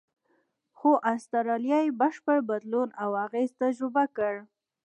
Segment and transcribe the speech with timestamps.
[0.77, 4.33] خو استرالیا یې بشپړ بدلون او اغېز تجربه کړ.